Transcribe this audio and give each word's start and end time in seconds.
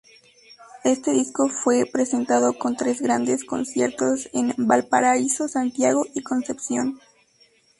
Este 0.83 1.11
disco 1.11 1.47
fue 1.47 1.85
presentado 1.85 2.57
con 2.57 2.75
tres 2.75 3.03
grandes 3.03 3.43
conciertos 3.45 4.31
en 4.33 4.51
Valparaíso, 4.57 5.47
Santiago 5.47 6.07
y 6.15 6.23
Concepción. 6.23 6.99